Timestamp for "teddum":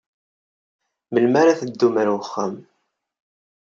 1.59-1.95